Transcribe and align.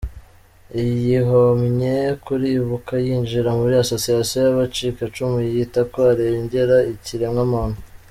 Yihomye 1.03 1.93
kuri 2.25 2.47
Ibuka, 2.59 2.93
yinjira 3.05 3.49
muri 3.59 3.73
association 3.83 4.39
y’abacikacumu 4.47 5.37
yiyita 5.45 5.81
ko 5.91 5.99
arengera 6.11 6.77
ikiremwa 6.93 7.43
muntu. 7.53 7.79